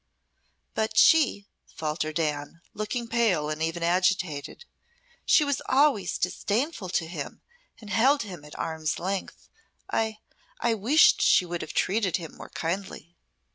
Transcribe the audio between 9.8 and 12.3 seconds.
I I wished she would have treated